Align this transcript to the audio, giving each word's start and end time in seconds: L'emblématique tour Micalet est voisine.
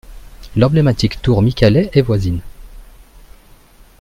L'emblématique 0.55 1.21
tour 1.21 1.43
Micalet 1.43 1.91
est 1.93 2.01
voisine. 2.01 2.41